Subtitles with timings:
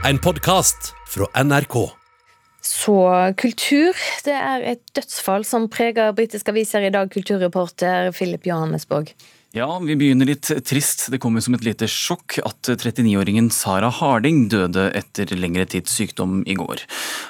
[0.00, 1.74] En podkast fra NRK.
[2.64, 2.94] Så
[3.36, 9.12] kultur, det er et dødsfall som preger britiske aviser i dag, kulturreporter Philip Johannesborg.
[9.52, 11.10] Ja, vi begynner litt trist.
[11.12, 16.40] Det kommer som et lite sjokk at 39-åringen Sara Harding døde etter lengre tids sykdom
[16.48, 16.86] i går.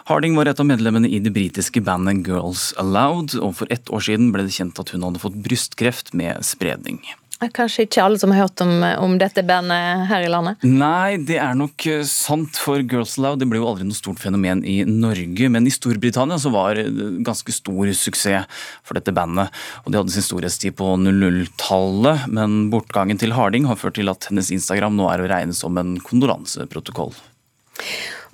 [0.06, 4.06] Harding var et av medlemmene i det britiske bandet Girls Aloud, og for ett år
[4.12, 7.02] siden ble det kjent at hun hadde fått brystkreft med spredning.
[7.40, 10.60] Kanskje ikke alle som har hørt om, om, dette bandet her i landet?
[10.66, 14.20] Nei, det er nok eh, sant, for Girls Aloud det ble jo aldri noe stort
[14.20, 15.48] fenomen i Norge.
[15.48, 16.86] Men i Storbritannia så var det
[17.24, 19.48] ganske stor suksess for dette bandet.
[19.86, 24.28] Og de hadde sin storhetstid på 00-tallet, men bortgangen til Harding har ført til at
[24.28, 27.14] hennes Instagram nå er å regne som en kondolanseprotokoll.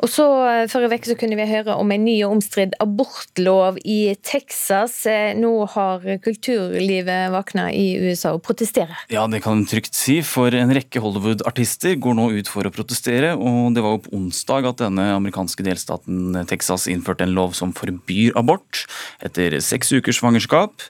[0.02, 4.14] Og så eh, Forrige uke kunne vi høre om en ny og omstridt abortlov i
[4.26, 4.98] Texas.
[5.08, 9.06] Eh, nå har kulturlivet våkna i USA og protesterer.
[9.12, 12.74] Ja, det kan en trygt si, for en rekke Hollywood-artister går nå ut for å
[12.74, 13.32] protestere.
[13.36, 17.72] og Det var jo på onsdag at denne amerikanske delstaten Texas innførte en lov som
[17.76, 18.84] forbyr abort
[19.24, 20.86] etter seks ukers svangerskap.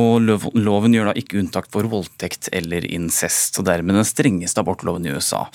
[0.00, 5.08] Og loven gjør da ikke unntak for voldtekt eller incest, og dermed den strengeste abortloven
[5.08, 5.46] i USA.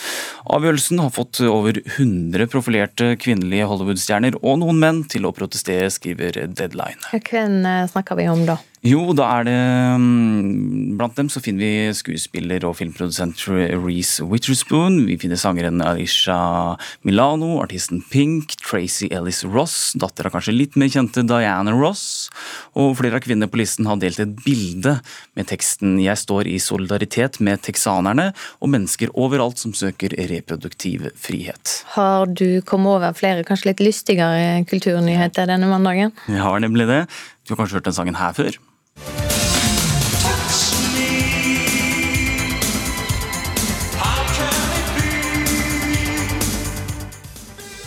[0.49, 5.89] Avgjørelsen har fått over 100 profilerte profilerte kvinnelige Hollywood-stjerner og noen menn til å protestere,
[5.91, 6.99] skriver Deadline.
[7.11, 8.57] Hvem eh, snakker vi om da?
[8.85, 9.57] Jo, da er det
[9.97, 14.99] mm, Blant dem så finner vi skuespiller og filmprodusent Reece Witherspoon.
[15.07, 20.91] Vi finner sangeren Alisha Milano, artisten Pink, Tracy Ellis Ross, datter av kanskje litt mer
[20.93, 22.29] kjente Diana Ross.
[22.77, 24.97] Og flere av kvinnene på listen har delt et bilde
[25.37, 31.83] med teksten 'Jeg står i solidaritet med texanerne' og mennesker overalt som søker reproduktiv frihet.
[31.97, 36.13] Har du kommet over flere kanskje litt lystigere kulturnyheter denne mandagen?
[36.27, 37.07] Jeg har nemlig det.
[37.47, 38.57] Du har kanskje hørt den sangen her før?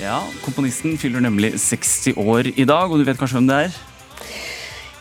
[0.00, 3.76] Ja, Komponisten fyller nemlig 60 år i dag, og du vet kanskje hvem det er?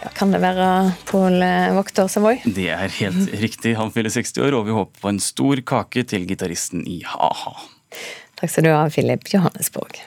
[0.03, 0.67] Ja, kan det være
[1.07, 1.39] Pål
[1.79, 2.41] Vokter Savoy?
[2.43, 3.77] Det er helt riktig.
[3.79, 7.55] Han fyller 60 år, og vi håper på en stor kake til gitaristen i ha-ha.
[8.39, 10.03] Takk skal du ha, Philip Johannesborg.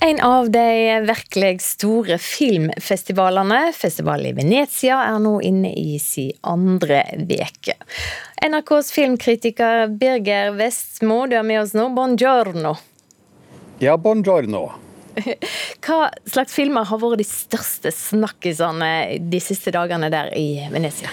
[0.00, 7.00] En av de virkelig store filmfestivalene, festivalen i Venezia, er nå inne i sin andre
[7.18, 7.74] uke.
[8.46, 11.88] NRKs filmkritiker Birger Vestmo, du er med oss nå.
[11.96, 12.76] Buongiorno.
[13.82, 14.68] Ja, buongiorno.
[15.82, 21.10] Hva slags filmer har vært de største snakkisene de siste dagene der i Venezia?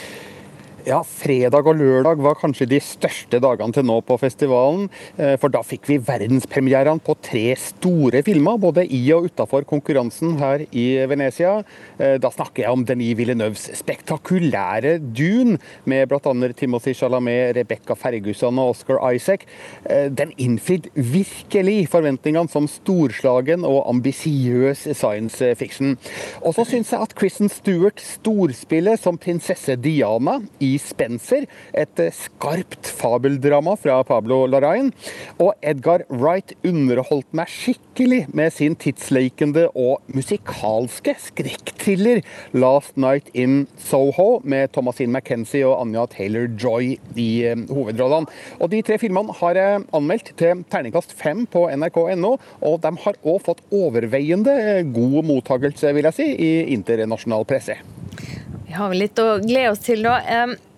[0.85, 4.83] Ja, Fredag og lørdag var kanskje de største dagene til nå på festivalen.
[5.17, 10.35] Eh, for da fikk vi verdenspremierene på tre store filmer, både i og utafor konkurransen
[10.37, 11.55] her i Venezia.
[11.97, 15.57] Eh, da snakker jeg om Denis Villeneuves spektakulære Dune,
[15.89, 16.51] med bl.a.
[16.53, 19.47] Timothy Chalamet, Rebecca Ferguson og Oscar Isaac.
[19.89, 25.97] Eh, den innfridde virkelig forventningene som storslagen og ambisiøs science fiction.
[26.45, 32.13] Og så syns jeg at Kristen Stewart storspiller som prinsesse Diana i Spencer, et eh,
[32.13, 34.91] skarpt fabeldrama fra Pablo Larain.
[35.39, 42.21] Og Edgar Wright underholdt meg skikkelig med sin tidsleikende og musikalske skrekkthriller
[42.53, 48.27] 'Last Night in Soho', med Thomasine McKenzie og Anja Taylor-Joy i uh, hovedrollene.
[48.59, 53.21] Og De tre filmene har jeg anmeldt til terningkast fem på nrk.no, og de har
[53.23, 57.77] òg fått overveiende eh, god mottagelse, vil jeg si, i internasjonal presse.
[58.75, 60.17] Vi har vel litt å glede oss til, da.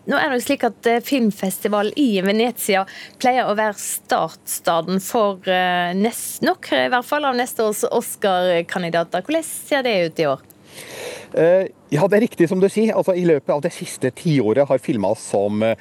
[0.06, 2.84] Nå er det jo slik at eh, Filmfestival i Venezia
[3.18, 9.26] pleier å være startstaden for eh, nest, nok i hvert fall av neste års Oscar-kandidater.
[9.26, 10.46] Hvordan ser det ut i år?
[11.36, 12.96] Uh, ja, det er riktig som du sier.
[12.96, 15.76] Altså, I løpet av det siste tiåret har filmer som uh,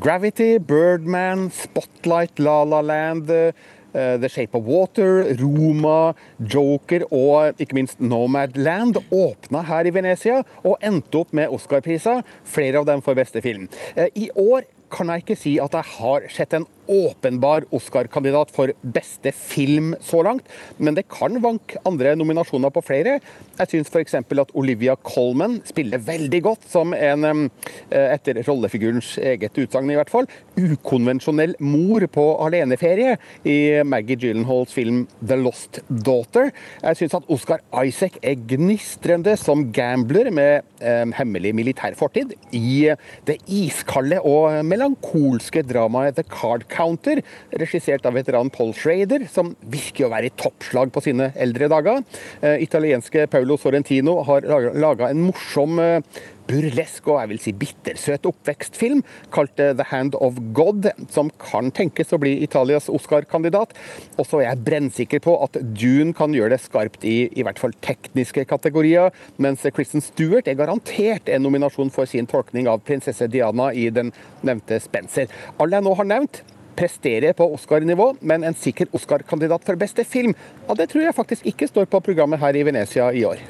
[0.00, 3.52] Gravity, Birdman, Spotlight, La La Land uh,
[3.92, 10.76] The Shape of Water, Roma, Joker og ikke minst Nomadland åpna her i Venezia og
[10.78, 13.66] endte opp med Oscar-priser, flere av dem for beste film.
[14.14, 19.32] I år kan jeg ikke si at jeg har sett en åpenbar Oscar-kandidat for beste
[19.36, 20.48] film så langt,
[20.78, 23.18] men det kan vanke andre nominasjoner på flere.
[23.60, 24.16] Jeg syns f.eks.
[24.18, 27.48] at Olivia Colman spiller veldig godt som en,
[27.90, 30.28] etter rollefigurens eget utsagn i hvert fall,
[30.58, 33.16] ukonvensjonell mor på aleneferie
[33.46, 36.50] i Maggie Gyllenhaals film 'The Lost Daughter'.
[36.82, 42.90] Jeg syns at Oscar Isaac er gnistrende som gambler med eh, hemmelig militær fortid i
[43.28, 47.20] det iskalde og melankolske dramaet 'The Card Count' Counter,
[47.60, 52.02] regissert av veteranen Paul Schrader, som virker å være i toppslag på sine eldre dager.
[52.40, 54.48] Eh, italienske Paulo Sorrentino har
[54.80, 56.20] laga en morsom eh,
[56.50, 59.02] burlesk og jeg vil si bittersøt oppvekstfilm
[59.34, 63.74] kalt The Hand of God, som kan tenkes å bli Italias Oscar-kandidat.
[64.18, 67.60] Og så er jeg brennsikker på at Dune kan gjøre det skarpt i i hvert
[67.62, 73.28] fall tekniske kategorier, mens Kristen Stewart er garantert en nominasjon for sin tolkning av prinsesse
[73.30, 74.12] Diana i den
[74.46, 75.30] nevnte Spencer.
[75.60, 76.42] Alle jeg nå har nevnt,
[76.80, 80.36] presterer på Oscar-nivå, men en sikker Oscar-kandidat for beste film,
[80.66, 83.42] ja, det tror jeg faktisk ikke står på programmet her i Venezia i år.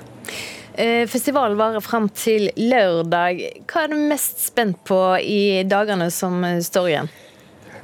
[0.80, 3.42] Eh, festivalen varer fram til lørdag.
[3.68, 7.10] Hva er du mest spent på i dagene som står igjen?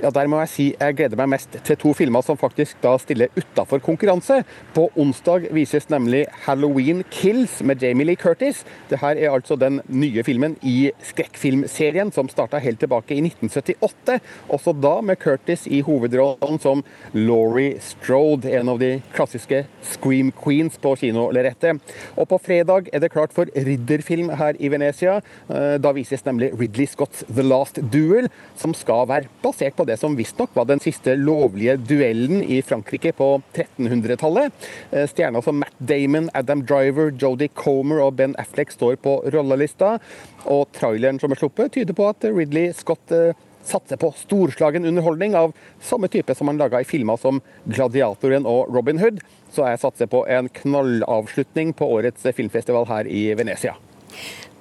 [0.03, 2.93] Ja, Der må jeg si jeg gleder meg mest til to filmer som faktisk da
[3.01, 4.43] stiller utafor konkurranse.
[4.75, 8.65] På onsdag vises nemlig 'Halloween Kills' med Jamie Lee Curtis.
[8.91, 14.21] Dette er altså den nye filmen i skrekkfilmserien som starta helt tilbake i 1978.
[14.49, 16.85] Også da med Curtis i hovedrollen som
[17.15, 21.81] Laurie Strode, en av de klassiske Scream Queens på kinolerretet.
[22.17, 25.21] Og på fredag er det klart for ridderfilm her i Venezia.
[25.49, 29.97] Eh, da vises nemlig Ridley Scotts 'The Last Duel', som skal være basert på det
[30.01, 34.69] som visstnok var den siste lovlige duellen i Frankrike på 1300-tallet.
[34.91, 39.97] Eh, stjerner som Matt Damon, Adam Driver, Jodie Comer og Ben Affleck står på rollelista.
[40.45, 43.33] Og traileren som er sluppet, tyder på at Ridley Scott eh,
[43.67, 48.71] satser på storslagen underholdning av samme type som han laga i filmer som 'Gladiatoren' og
[48.71, 49.21] 'Robin Hood'.
[49.51, 53.75] Så jeg satser på en knallavslutning på årets filmfestival her i Venezia.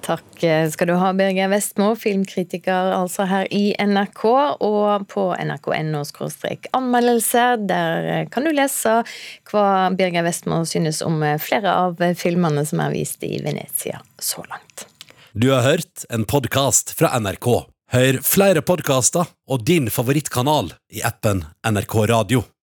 [0.06, 4.22] Takk skal du ha, Birger Vestmo, filmkritiker altså her i NRK,
[4.62, 6.04] og på nrk.no
[6.78, 7.56] anmeldelser.
[7.66, 9.00] Der kan du lese
[9.50, 9.66] hva
[9.98, 14.86] Birger Vestmo synes om flere av filmene som er vist i Venezia så langt.
[15.34, 17.66] Du har hørt en podkast fra NRK.
[17.92, 22.46] Hør flere podkaster og din favorittkanal i appen NRK Radio.